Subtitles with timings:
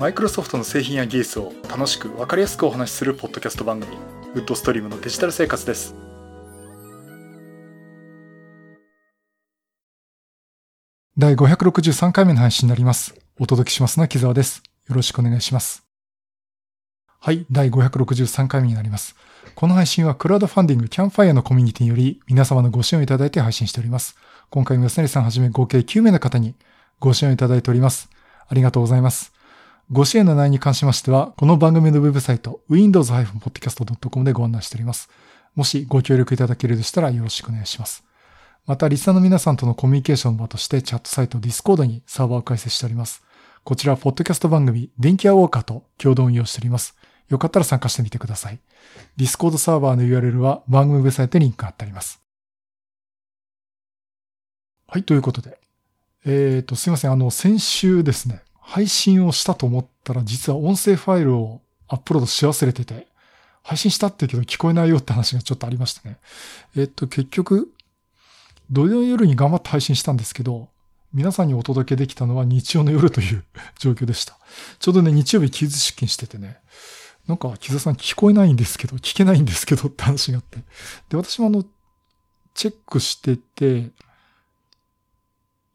[0.00, 3.98] マイクロソフトの製品や技術を楽しく分かりやすくお話しするポッドキャスト番組
[4.34, 5.94] ウッドストリームのデジタル生活です。
[11.18, 13.14] 第563回目の配信になります。
[13.38, 14.62] お届けしますのは木沢です。
[14.88, 15.84] よろしくお願いします。
[17.18, 19.14] はい第563回目になります。
[19.54, 24.16] この配信はクラウドファンディングキャンファイアのコミュニティにより皆様のご支援をいただいて配信しております。
[24.48, 26.54] 今回も安成さんはじめ合計9名の方に
[27.00, 28.08] ご支援をいただいております。
[28.48, 29.38] ありがとうございます。
[29.92, 35.10] ご支援の内容に関しましては、この番組のウェブサイト、windows-podcast.com でご案内しております。
[35.56, 38.04] もしご協力いただけるとしたらよろしくお願いします。
[38.66, 43.24] また、リスナーの皆さんとのコミュニケーションの場としてチャットサイト Discord にサーバーを開設しております。
[43.64, 46.96] こちら、ポッドキャスト番組、電気屋ウォーカーと共同運用しております。
[47.28, 48.60] よかったら参加してみてください。
[49.16, 52.22] Discord サーバーの URL は番組ウェブサイトにリンクが貼ってあります。
[54.86, 55.58] はい、ということで。
[56.24, 57.10] えっ、ー、と、すいません。
[57.10, 63.08] あの、先週ですね、配信をしたと思ったら、実は音声ファイルをアップロードし忘れてて、
[63.64, 66.18] 配信したって言うけど聞こえないよって話がちょっとありましたね。
[66.76, 67.72] えっと、結局、
[68.70, 70.68] 土曜夜に頑張って配信したんですけど、
[71.12, 73.44] 皆さんにお届けできたのは日曜の夜という
[73.76, 74.38] 状況でした。
[74.78, 76.60] ちょうどね、日曜日、キズ出勤しててね、
[77.26, 80.58] なんか、木座さん聞こえないんですけど、聞けないんですけどって話があって。
[81.08, 81.64] で、私もあの、
[82.54, 83.90] チェックしてて、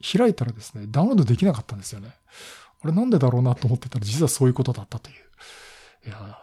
[0.02, 2.16] 開いたらですね、ダウンロードできなかったんですよね。
[2.86, 5.16] あれなんでだろうなと思ってたら実はそういうことだったという。
[6.08, 6.40] いや、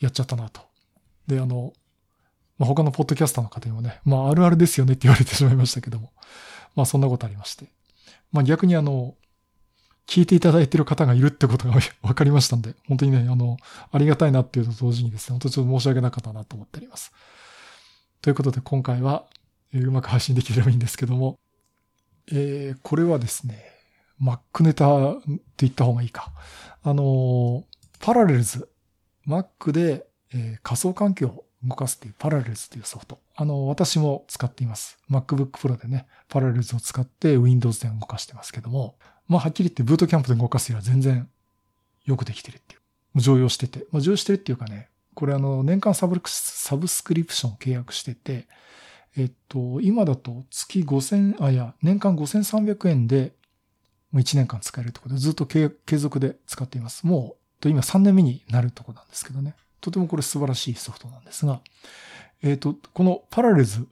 [0.00, 0.60] やっちゃったなと。
[1.28, 1.72] で、あの、
[2.58, 6.12] まあ、他のポッドキャスターの方にもね、まああるあるですよねって言われてしまいましたけども。
[6.74, 7.66] まあそんなことありまして。
[8.32, 9.14] まあ逆にあの、
[10.08, 13.56] 聞いていただいている方がいるってことが分かりましたんで、本当にね、あの、
[13.92, 17.12] ありがたいなっていうと同時にですね、本当にちょっと申し訳なかったなと思っております。
[18.20, 19.26] ということで今回は、
[19.72, 21.38] え、うまく配信できればいいんですけども、
[22.30, 23.73] えー、これはですね、
[24.22, 26.32] Mac ネタって言った方がいいか。
[26.82, 27.64] あの、
[28.00, 28.68] パラレルズ。
[29.26, 33.18] Mac で、えー、仮想環境を動かすっていうパラレルズというソフト。
[33.34, 34.98] あの、私も使っています。
[35.10, 38.96] MacBook Pro でね、パラレルズを使って Windows で動かしてますけども、
[39.26, 41.28] まあ、はっきり言ってブートキャンプで動かすよりは全然
[42.04, 43.20] よくできてるっていう。
[43.20, 43.86] 常用してて。
[43.90, 48.46] まあ、常用してるっていうかね、これあの、年間サブサブスクリプションを契約してて、
[49.16, 53.32] えっと、今だと月5000、あ、いや、年間5300円で
[54.14, 57.04] もう1年間使えるところでずっと継続で使っています。
[57.04, 59.56] もう、今3年目になるところなんですけどね。
[59.80, 61.60] とてもこれ素晴らしいソフトなんですが、
[62.40, 63.88] えっ、ー、と、このパラレルズ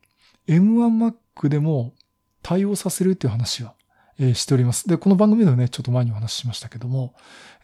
[0.47, 1.93] M1Mac でも
[2.41, 3.75] 対応させるっていう話は、
[4.21, 4.89] えー、しております。
[4.89, 7.15] で、この番組でもね、ちょっと前にお話ししましたけども、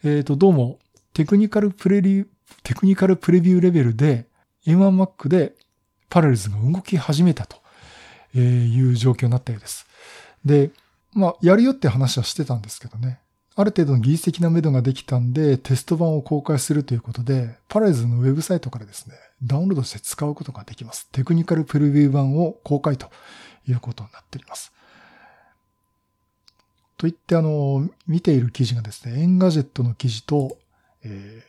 [0.03, 0.79] えっ、ー、と、どうも
[1.13, 2.27] テクニカルプレビュー、
[2.63, 4.25] テクニカルプレビューレベルで
[4.65, 5.53] M1Mac で
[6.09, 7.57] パラレルズが動き始めたと
[8.37, 9.87] いう状況になったようです。
[10.43, 10.71] で、
[11.13, 13.19] まあ、やるよって話はしてたんですけどね。
[13.55, 21.09] ある程度の技術的な目処ができたんで、テスト版を公開するということで、パラレズのウェブサイトからですね、ダウンロードして使うことができます。
[21.11, 23.09] テクニカルプレビュー版を公開と
[23.67, 24.71] いうことになっております。
[26.95, 30.57] といって、あの、見ている記事がですね、 Engadget の記事と、
[31.03, 31.48] えー、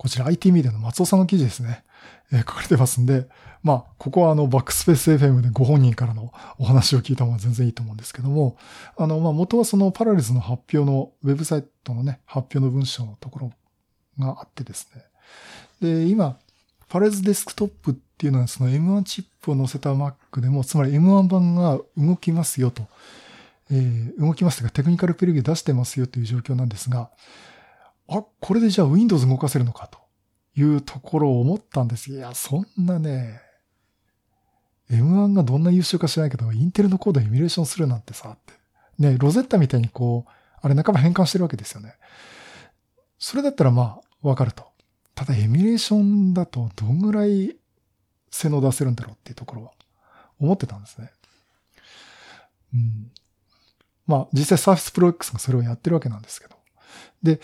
[0.00, 1.84] こちら IT メディアの松尾さんの記事ですね。
[2.32, 3.28] えー、書かれてますんで、
[3.62, 8.56] まあ、ここはあの、 backspace FM でご本人からのお話を聞いた方が全然いいと思うんですけども、
[8.96, 13.52] あの、まあ、元はその Parallels の発表の、ウェブサイトのね、発表の文章のところ
[14.18, 15.02] があってですね。
[15.82, 16.38] で、今、
[16.88, 22.86] Parallels Desktop っていうのはその M1 チップを載せた Mac でも、つまり M1 版が動きますよと、
[23.70, 27.10] えー、動きますというかテクニカルプレビュー出してますよという状況なんですが、
[28.10, 29.98] あ、これでじゃあ Windows 動かせるのかと
[30.60, 32.10] いうところを思ったんです。
[32.10, 33.40] いや、そんなね、
[34.90, 38.54] M1 がどんな優秀か知らないけど、インテルのコードエミュレーションするなんてさ、って。
[38.98, 41.94] ね、 Rosetta みたいにこう、あれ半ば変換してるわけですよね。
[43.18, 44.64] それだったらまあ、わかると。
[45.14, 47.56] ただ、エミュレーションだとどんぐらい
[48.30, 49.72] 性能出せるんだろうっていうところは
[50.40, 51.12] 思ってたんですね。
[52.74, 53.12] うん。
[54.06, 56.56] まあ、実際サーフィスプロ X がそれをやってるわけなんですけど。
[57.22, 57.40] で、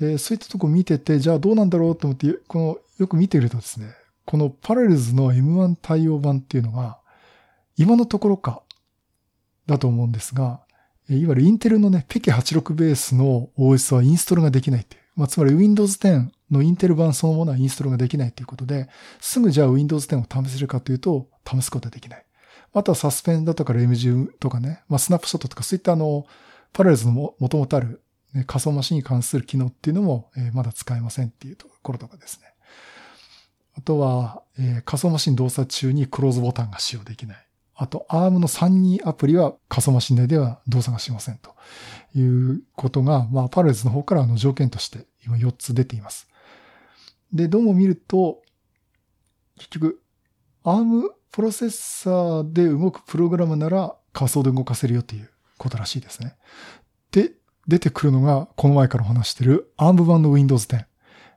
[0.00, 3.94] えー、そういったとこ見てて、じゃあどうなんだろうと思って、この、よく見てるとですね、
[4.24, 6.98] このパラレルズの M1 対応版っていうのが、
[7.76, 8.62] 今のところか、
[9.66, 10.60] だと思うんですが、
[11.08, 15.02] いわゆるインテルのね、ペケ86ベースの OS はインストールができないっていう。
[15.16, 18.88] まあ、つまり Windows 10のインテル版そのものはインストールができないということで、
[19.20, 22.24] すぐじゃあ Windows 10を試せるかというと、試すことはできない。
[22.72, 26.26] あとはサスペンダとかレムジュとかね、まあ、スナップショットとかそういったあの、
[26.72, 28.00] パラレルズのもともとある、
[28.46, 32.46] 仮想マシンに関する機能っていうのも、え、まだ使えませんっていうところとかですね。
[33.76, 37.46] あとは、え、仮想マシン動作中にクローズボタンが使用できない。
[37.74, 41.54] あと ARM の32アプリは仮想マシン内では動作がしませんと
[42.14, 46.28] いうことが、まあ、パレルズの方からの条件として今4つ出ています。
[47.32, 48.42] で、どうも見ると、
[49.56, 50.02] 結局、
[50.62, 56.36] ARM プロセッサーで動くプログラムなら仮想で動かせるよということらしいですね。
[57.66, 60.84] 出てくるのが、この前からお話してる ARM 版の Windows 10。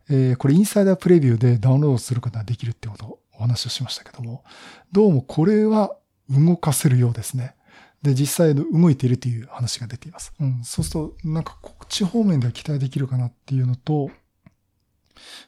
[0.09, 4.43] えー、これインサイダープレビューでダウンロードすることができるってことをお話をしましたけども、
[4.91, 5.95] どうもこれは
[6.29, 7.55] 動かせるようですね。
[8.01, 10.33] で、実際動いているという話が出ています。
[10.39, 10.61] うん。
[10.63, 14.11] そうすると、なんかこっち方面では期待できるかなっていうのと、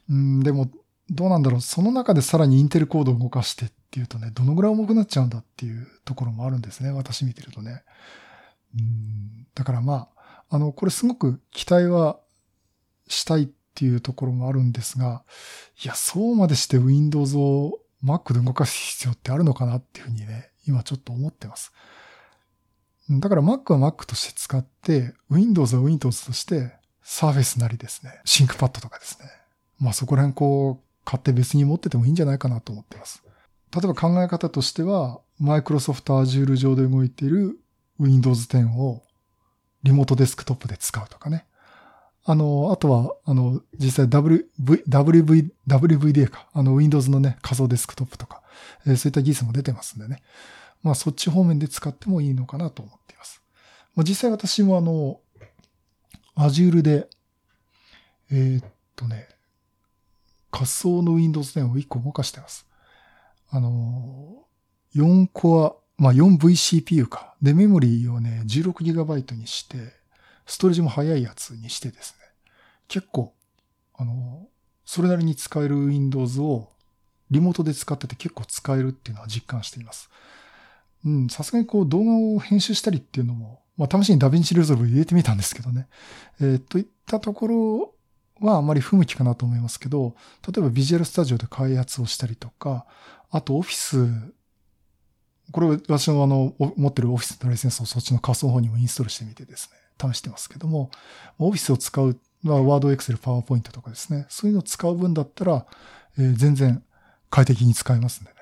[0.10, 0.69] うん、でも、
[1.10, 1.62] どうなんだろう。
[1.62, 6.92] その中でさらにインテルコードを動かしてっていうとね、どのぐらい重くなっちゃうんだっていうところもあるんですね。
[6.92, 7.83] 私見てるとね。
[8.74, 10.15] うん、だからまあ、
[10.50, 12.20] あの、これすごく期待は
[13.08, 15.24] したいっていうところもあるんですが、
[15.84, 21.72] いや、そうまでして Windows を Mac で動かす必要ってあるのかなっていうふうにね、今ちょっと思ってます。
[23.10, 29.30] だから Mac は Mac として使って、Windows は Windows として Surface なりですね、ThinkPad とかですね。
[29.80, 33.24] まあそこら辺こう、買って別に持っててもいいんじゃないかなと思ってます。
[33.76, 37.60] 例えば考え方としては、Microsoft Azure 上で動いている
[38.00, 39.04] Windows 10を
[39.86, 41.46] リモートデスクトップで使うとかね。
[42.26, 44.48] あの、あとは、あの、実際 WV、
[44.90, 46.48] WV、WVDA か。
[46.54, 48.42] あの、Windows のね、仮想デスクトップとか、
[48.88, 50.24] えー、そういった技術も出てますんでね。
[50.82, 53.44] まあ、そっち方面で使ってもいいのかなと思っています。
[53.96, 55.20] まあ、実際私もあの、
[56.36, 57.08] Azure で、
[58.32, 58.66] えー、っ
[58.96, 59.30] とね、
[60.50, 62.66] 仮想の Windows 10を1個動かしてます。
[63.52, 64.46] あの、
[64.96, 67.36] 4コア、まあ 4VCPU か。
[67.42, 69.94] で、メモリーをね、16GB にして、
[70.46, 72.26] ストレージも速いやつにしてですね。
[72.88, 73.34] 結構、
[73.96, 74.48] あの、
[74.86, 76.70] それなりに使える Windows を
[77.32, 80.10] リモートで使ってて結構使えるっていうのは実感しています。
[81.06, 85.88] うん、さすがにこう動画を編集したりっていうのも、まあ試しに DaVinci Resolve 入れてみたんですけどね。
[86.40, 87.94] えー、といったところ
[88.42, 90.16] はあまり不向きかなと思いますけど、
[90.48, 92.86] 例えばビジュアルスタジオで開発をしたりとか、
[93.32, 94.08] あとオフィス、
[95.52, 100.92] これ私のあの、持ってるオフィスのライセンスをそっちの仮想方にもインストールしてみてですね、試してますけども、
[101.38, 105.66] オフィスを使う、まあワード、エクセル、パワーポイントとかですね、そういうのを使う分だったら、
[106.18, 106.84] えー、全然
[107.30, 108.36] 快適に使えますんでね。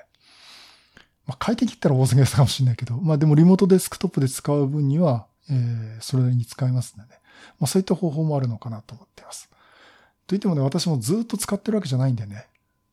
[1.26, 7.08] まあ、快適って言ったら大げさかもしれないけど、まあでもリモートデスクトップで使う分には、えー、それなりに使えますんでね。
[7.60, 9.50] まあそういった方法もあるのかなと思っています。
[10.26, 12.46] といってもね、私もずっと使ってるわけじゃないんでね、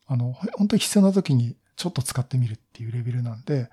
[0.07, 3.69] あの、本当に必要な時にちょっと使ってみるっていうレベルなんで、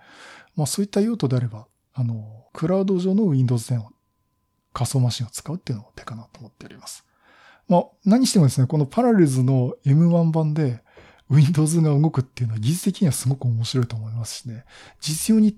[0.56, 3.90] まあそういった用途であれば、あの、クラウド上の Windows 10を
[4.72, 7.04] 仮想マシンを使うっていうのも手かなと思っております。
[7.68, 10.82] まあ何してもですね、このパラレルズの M1 版で
[11.30, 14.64] Windows が動くっていうのは技術的にはすごく面白いと思いますしね、
[15.00, 15.56] 実用に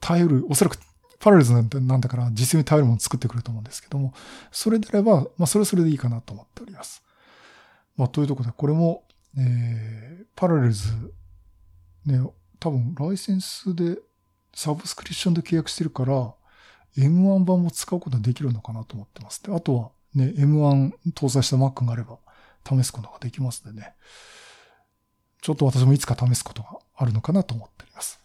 [0.00, 0.78] 頼る、おそらく
[1.18, 4.14] パラレルズなんだから実用に頼るものを作ってくると思うんですけども、
[4.50, 7.04] それであれば、まあそれはそれでいいかなと思っております。
[7.96, 9.04] まあというところで、これも、
[9.36, 10.88] えー、パラレルズ、
[12.04, 12.20] ね、
[12.58, 13.98] 多分ライセンスで
[14.54, 16.34] サブスクリプションで契約してるから、
[16.96, 19.42] M1 版も使うことができるのかなと思ってます。
[19.42, 22.18] で、あとはね、M1 搭載した Mac があれば
[22.68, 23.94] 試すことができますのでね。
[25.40, 28.20] ちょっと私もいつか試すことがあるのかなと思っております。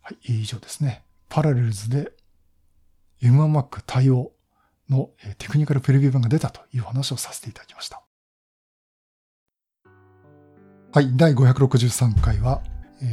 [0.00, 1.04] はい、以上ですね。
[1.28, 2.12] パラレルズで
[3.22, 4.32] M1Mac 対応
[4.88, 8.02] のテクニカルプレビュー版が出たという話をさせていただきました。
[10.92, 12.62] はい、第563回は、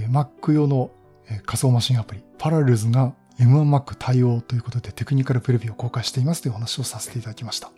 [0.09, 0.91] Mac 用の
[1.29, 7.71] え仮想マシンアプリ、パラレルズが M1Mac 対応ということでテクニカルプレビューを公開していますという話をさせていただきました。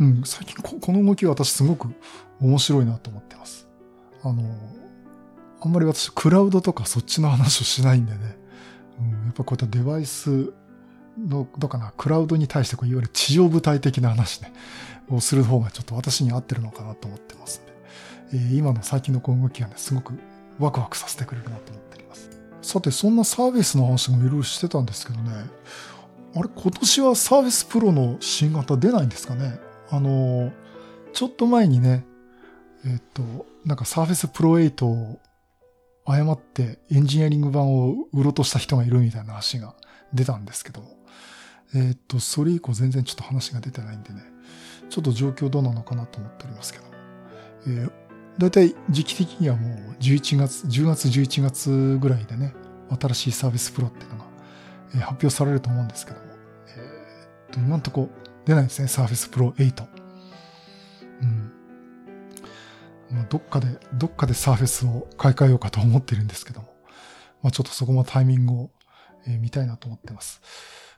[0.00, 1.88] うん、最近この動きは私すごく
[2.40, 3.68] 面白いなと思ってます。
[4.22, 4.42] あの、
[5.60, 8.18] あんまり私クラウドとかそっちの話をしないんでね、
[8.98, 10.52] うん、やっぱこういったデバイス
[11.18, 14.52] の、どうかな、クラウドに対してこういわゆる地上部隊的な話ね、
[15.08, 17.71] をする方がちょっと私に合ってるのかなと思ってますんで、
[18.32, 20.14] え、今の最近のこの動きがね、すごく
[20.58, 22.30] ワクワクさせてくれるなと思っております。
[22.62, 25.32] さて、そんなサービスの話もいろいろしてたんですけどね、
[26.34, 29.58] あれ、今年はサービスプロの新型出ないんですかね？
[29.90, 30.52] あの、
[31.12, 32.06] ちょっと前にね、
[32.86, 33.22] えっ、と、
[33.64, 35.20] なんかサーフェスプロ8を
[36.04, 39.74] 誤ってエンジニアリング版を売ろうとした人がいるみたいな話が
[40.12, 40.82] 出たんですけど、
[41.74, 44.22] えっ、と、それ以降全然ちょっと話が出てないんでね、
[44.88, 46.84] ちょっと状況どうなのかなと思っておりますけど、
[47.66, 47.92] えー、
[48.38, 52.54] だいたい時期的にはもう11月、10月11月ぐらいでね、
[53.00, 54.24] 新しいサービスプロっていうのが、
[55.06, 56.24] 発表されると思うんですけども、
[56.68, 58.10] えー、と今んとこ
[58.44, 59.86] 出ないですね、サーフェスプロ8。
[61.22, 61.52] うん。
[63.10, 66.68] まあ、どっかで、どっかでサーフェスを買い替えようかと思ってるんですけども。
[67.42, 68.70] まあ、ちょっとそこもタイミングを、
[69.26, 70.40] えー、見たいなと思ってます。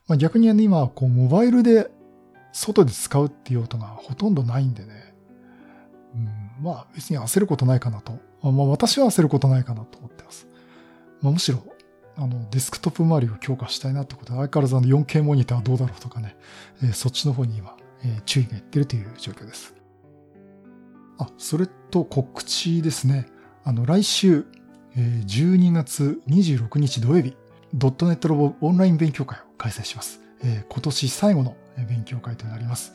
[0.06, 1.90] まあ、逆に、ね、今、こう、モバイルで
[2.52, 5.14] 外で使うっていう音がほとんどないんでね、
[6.14, 8.12] うん、まあ別に焦ることないかなと。
[8.42, 10.46] まあ私は焦ることないかなと思ってます。
[11.22, 11.62] まあ、むしろ、
[12.16, 16.36] あの、デスクトップ周りを強化したいなってことで、相変わらずあの 4K モニターどうだろうとかね、
[16.82, 19.74] えー、そっちの方に今、えー、注意がいってるという状況です。
[21.18, 23.26] あ、それと告知ですね。
[23.64, 24.44] あの、来週、
[24.96, 27.36] えー、12月26日土曜日、
[27.72, 30.20] ドットネットロボオンライン勉強会を開催します。
[30.42, 31.56] えー、今年最後の
[31.88, 32.92] 勉強会となります。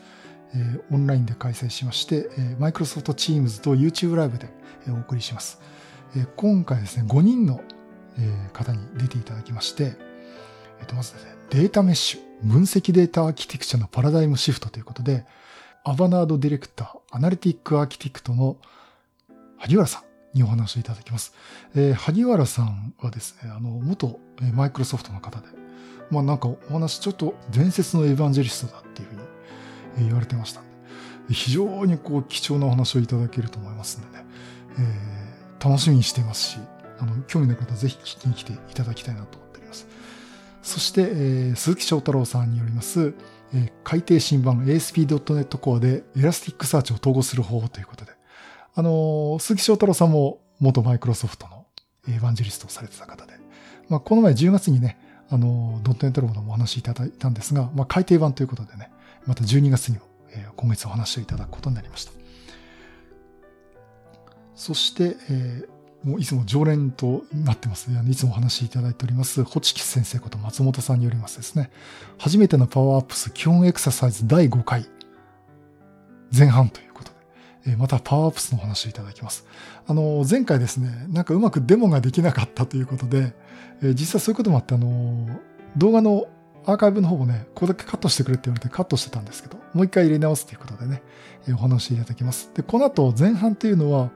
[0.54, 4.48] え、オンラインで開催しまして、え、Microsoft Teams と YouTube ライブで
[4.88, 5.60] お送りします。
[6.16, 7.60] え、今回ですね、5人の、
[8.18, 9.96] え、方に出ていただきまして、
[10.80, 15.24] えー、とまずですね、データメッシュ、分析データアーキテクチャのパラダイムシフトということで、
[15.84, 18.56] アバナードディレクター、アナリティックアーキテクトの
[19.56, 20.02] 萩原さ
[20.34, 21.34] んにお話をいただきます。
[21.74, 24.18] えー、萩原さんはですね、あの、元
[24.54, 25.46] マイクロソフトの方で、
[26.10, 29.19] まあなんかお話ちょっと伝説のエヴァンジェリストだっていうふうに
[29.98, 30.60] 言われてました。
[31.28, 34.24] で非常にこう貴重なお話をいただけると思いますのでね、
[34.78, 36.58] えー、楽しみにしていますし、
[36.98, 39.86] あの、興味のある方ぜひ聞きに来ていただきたいなと思っております。
[40.62, 43.14] そして、えー、鈴木翔太郎さんによります、
[43.54, 48.12] えー、改訂新版 ASP.NET Core で Elasticsearch を統合する方法ということで、
[48.74, 51.66] あの、鈴木翔太郎さんも元マイクロソフトの
[52.08, 53.32] エヴァンジェリストをされてた方で、
[53.88, 54.98] まあ、この前10月にね、
[55.30, 58.90] あの、ドットネットロボのお話いただいたんですが、まあ、改訂版ということでね、
[59.26, 62.12] また12月にも、えー、今月お話をいただくことになりました。
[64.54, 71.70] そして、えー、もういつも常連となってます、ね、いつもお話しいただいております、ホチキス先生こと松本さんによりますですね、
[72.18, 74.86] 初めてのパワーアップス基本エクササイズ第5回
[76.36, 77.10] 前半ということ
[77.64, 79.46] で、え、またパワーアップスのお話をいただきます。
[79.86, 83.34] あの、前回ですね、なんかうまくデモができなかったということで、
[83.82, 85.26] え、実際そういうこともあって、あの、
[85.76, 86.26] 動画の
[86.66, 91.02] アーカイブの方もね、ここだけカットしてくれって言われてカットしてたんですけど、もう一回入れ直すということでね、
[91.48, 92.50] えー、お話しいただきます。
[92.54, 94.10] で、この後前半っていうのは、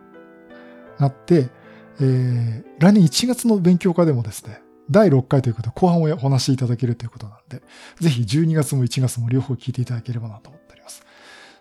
[0.99, 1.49] なって、
[2.01, 7.63] えー、来年1月の勉強会でもですね、第6回ということで後半をお話しいただけるということなんで、
[8.01, 11.05] ぜひ12月も1月も両方聞いていただければなと思っております。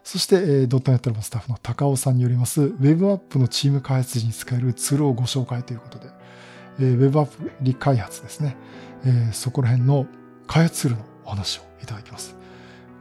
[0.03, 6.07] そして、えー、ドットネットのスタッフの高尾さんによります、ウェブアップのチーム開発時に使えるツールをご紹介ということで、
[6.79, 8.57] えー、ウェブアプリ開発ですね。
[9.05, 10.07] えー、そこら辺の
[10.47, 12.35] 開発ツールのお話をいただきます。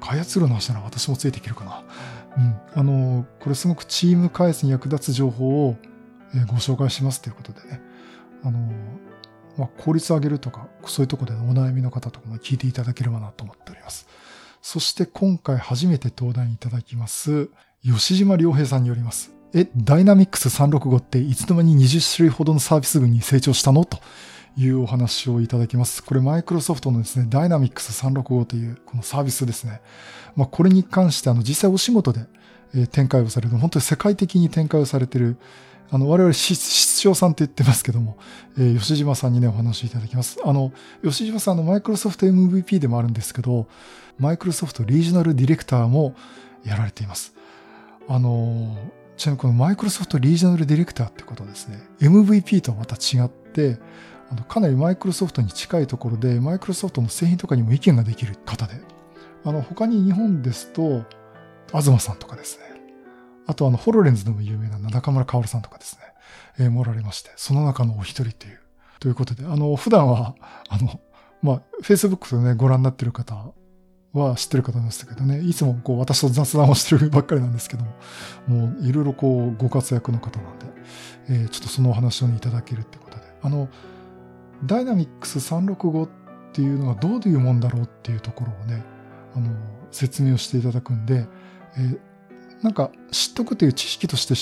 [0.01, 1.83] 開発ツールの話なら私もついていけるかな。
[2.37, 2.57] うん。
[2.75, 5.77] あの、これすごくチーム開発に役立つ情報を、
[6.49, 7.81] ご紹介しますということでね。
[8.43, 8.73] あの、
[9.59, 14.07] まあ、効率を上げるとか、そういうところでお悩みの方とかも聞いていただければなと思っております。
[14.63, 17.51] そして今回初めて登壇いただきます、
[17.85, 19.33] 吉島良平さんによります。
[19.53, 23.85] え、ダイナミックス365っていつの間に20種類ほどのサービス群に成長したの？
[23.85, 23.99] と
[24.57, 26.03] いうお話をいただきます。
[26.03, 29.81] これマイクロソフトのですね、ダイナミックス365というこのサービスですね。
[30.37, 32.27] まあ、これに関してあの実際お仕事で
[32.91, 35.37] 展開をされる、本当に世界的に展開をされている、
[35.91, 38.17] あの、我々室長さんって言ってますけども、
[38.59, 40.39] えー、吉島さんにね、お話いただきます。
[40.45, 43.67] あの、吉島さんのマイクロソフト MVP でもあるんですけど、
[44.19, 46.15] マイクロソフトリージョナルディレクターも
[46.65, 47.35] やられています。
[48.09, 48.77] あの
[49.17, 53.79] ちなみにこのマイクロソフトリージョナルディレクターってことですね、MVP とはまた違って、
[54.33, 58.81] あのかなりマイクロソフトに近いところで、マイクロソフトの製品とかにも意見ができる方で、
[59.45, 61.05] あの、他に日本ですと、
[61.69, 62.65] 東さんとかですね、
[63.47, 68.61] あとあの、ホロレンズでも有名な中村薫さんとかですね、えー、もられまして、その中のお一人という、
[69.01, 70.35] ということで、あの、普段は、
[70.71, 70.99] あの、
[71.43, 73.53] まあ、Facebook でね、ご覧になってる方
[74.15, 77.91] は知ってる方なんでしたけどね、いつもこう私と雑談をしてるばっかりなんですけども、
[78.47, 80.67] もういろいろこうご活躍の方なんで、
[81.29, 83.69] えー、ちょっとそのお話を、いただけるってことで、あの、
[84.64, 86.11] ダイナミックス365っ
[86.52, 88.85] ていうのがどういうもんだろうっていうところをね、
[89.35, 89.50] あの、
[89.90, 91.26] 説明をしていただくんで、
[91.76, 91.99] えー、
[92.62, 94.35] なんか知っとくという知識として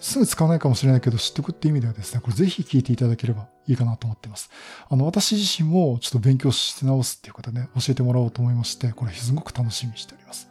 [0.00, 4.50] すぐ使わないかもしれないけど知っておくっていう意味ではですね、これぜひ聞いていただければいいかなと思っています。
[4.88, 10.50] あの、私自身もちょっと勉強して直すっていうことでね、教えてもらおうと思いまして、これすごく楽しみにしております。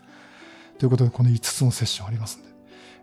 [0.80, 2.50] ということで、この5つのセッションありますんで、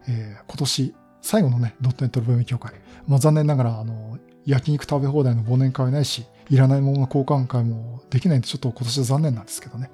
[0.09, 2.75] えー、今年最後のね、ドットネットルーム協会、
[3.07, 9.91] まあ残念ながら、あの、焼肉食べ放題の忘年会はないし、いらないものの交換会もできないんで、ちょっと今年は残念なんですけどね、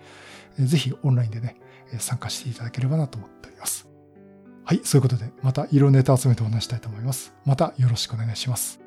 [0.58, 1.56] ぜひオンラインでね、
[1.98, 3.88] 参加していただければなと思っております。
[4.64, 7.34] はい、そういうことで、また色ネタ集めてお話したいと思います。
[7.44, 8.85] またよろしくお願いします。